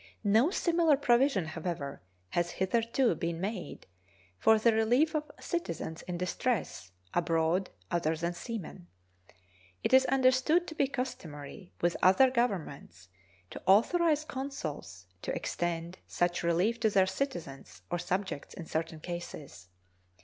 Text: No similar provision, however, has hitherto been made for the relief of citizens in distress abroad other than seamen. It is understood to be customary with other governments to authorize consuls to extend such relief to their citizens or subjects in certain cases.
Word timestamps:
No 0.23 0.49
similar 0.49 0.97
provision, 0.97 1.45
however, 1.45 2.01
has 2.29 2.53
hitherto 2.57 3.13
been 3.13 3.39
made 3.39 3.85
for 4.39 4.57
the 4.57 4.73
relief 4.73 5.13
of 5.13 5.29
citizens 5.39 6.01
in 6.01 6.17
distress 6.17 6.91
abroad 7.13 7.69
other 7.91 8.15
than 8.15 8.33
seamen. 8.33 8.87
It 9.83 9.93
is 9.93 10.05
understood 10.07 10.65
to 10.67 10.73
be 10.73 10.87
customary 10.87 11.71
with 11.81 11.95
other 12.01 12.31
governments 12.31 13.09
to 13.51 13.61
authorize 13.67 14.25
consuls 14.25 15.05
to 15.21 15.35
extend 15.35 15.99
such 16.07 16.41
relief 16.41 16.79
to 16.79 16.89
their 16.89 17.05
citizens 17.05 17.83
or 17.91 17.99
subjects 17.99 18.55
in 18.55 18.65
certain 18.65 19.01
cases. 19.01 19.67